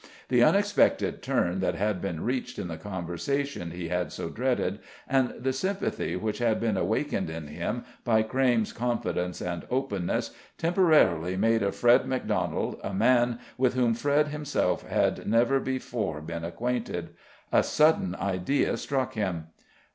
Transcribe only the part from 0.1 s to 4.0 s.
The unexpected turn that had been reached in the conversation he